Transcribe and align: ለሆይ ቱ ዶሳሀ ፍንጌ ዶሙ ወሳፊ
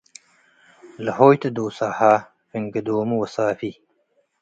ለሆይ 1.03 1.35
ቱ 1.41 1.43
ዶሳሀ 1.57 1.99
ፍንጌ 2.49 2.73
ዶሙ 2.85 3.09
ወሳፊ 3.21 3.59